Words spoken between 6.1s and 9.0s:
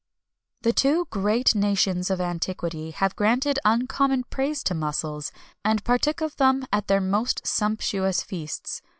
of them at their most sumptuous feasts.